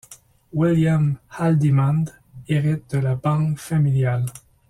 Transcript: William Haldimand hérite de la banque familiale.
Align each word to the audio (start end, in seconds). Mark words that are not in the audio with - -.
William 0.51 1.19
Haldimand 1.37 2.05
hérite 2.47 2.89
de 2.89 2.97
la 2.97 3.13
banque 3.13 3.59
familiale. 3.59 4.25